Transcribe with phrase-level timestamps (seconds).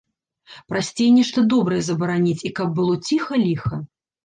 [0.71, 3.83] Прасцей нешта добрае забараніць, і каб было ціха-ліха.